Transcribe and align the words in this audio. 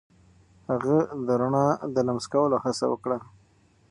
هغه 0.69 0.97
د 1.25 1.27
رڼا 1.41 1.67
د 1.93 1.95
لمس 2.07 2.25
کولو 2.33 2.57
هڅه 2.63 2.85
وکړه. 2.91 3.17